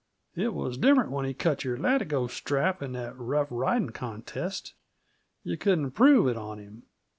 [0.35, 4.73] It was different when he cut your latigo strap in that rough riding contest;
[5.43, 6.83] yuh couldn't prove it on him.